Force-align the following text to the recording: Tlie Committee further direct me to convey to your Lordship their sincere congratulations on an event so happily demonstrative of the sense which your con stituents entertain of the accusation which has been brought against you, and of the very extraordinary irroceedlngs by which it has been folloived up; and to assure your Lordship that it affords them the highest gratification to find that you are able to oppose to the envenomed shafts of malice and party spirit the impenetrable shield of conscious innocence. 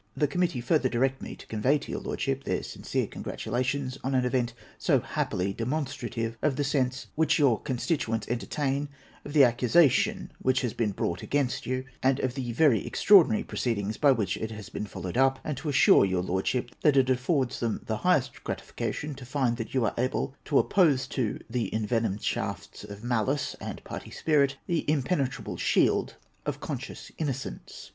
Tlie 0.17 0.27
Committee 0.31 0.61
further 0.61 0.89
direct 0.89 1.21
me 1.21 1.35
to 1.35 1.45
convey 1.45 1.77
to 1.77 1.91
your 1.91 2.01
Lordship 2.01 2.43
their 2.43 2.63
sincere 2.63 3.05
congratulations 3.05 3.99
on 4.03 4.15
an 4.15 4.25
event 4.25 4.53
so 4.79 4.99
happily 4.99 5.53
demonstrative 5.53 6.39
of 6.41 6.55
the 6.55 6.63
sense 6.63 7.05
which 7.13 7.37
your 7.37 7.59
con 7.61 7.77
stituents 7.77 8.27
entertain 8.27 8.89
of 9.23 9.33
the 9.33 9.43
accusation 9.43 10.31
which 10.41 10.61
has 10.61 10.73
been 10.73 10.89
brought 10.89 11.21
against 11.21 11.67
you, 11.67 11.85
and 12.01 12.19
of 12.21 12.33
the 12.33 12.51
very 12.51 12.83
extraordinary 12.83 13.43
irroceedlngs 13.43 14.01
by 14.01 14.11
which 14.11 14.37
it 14.37 14.49
has 14.49 14.69
been 14.69 14.87
folloived 14.87 15.17
up; 15.19 15.37
and 15.43 15.55
to 15.57 15.69
assure 15.69 16.03
your 16.03 16.23
Lordship 16.23 16.71
that 16.81 16.97
it 16.97 17.07
affords 17.11 17.59
them 17.59 17.81
the 17.85 17.97
highest 17.97 18.43
gratification 18.43 19.13
to 19.13 19.23
find 19.23 19.57
that 19.57 19.75
you 19.75 19.85
are 19.85 19.93
able 19.99 20.33
to 20.45 20.57
oppose 20.57 21.05
to 21.09 21.39
the 21.47 21.69
envenomed 21.71 22.23
shafts 22.23 22.83
of 22.83 23.03
malice 23.03 23.55
and 23.61 23.83
party 23.83 24.09
spirit 24.09 24.57
the 24.65 24.83
impenetrable 24.89 25.57
shield 25.57 26.15
of 26.43 26.59
conscious 26.59 27.11
innocence. 27.19 27.89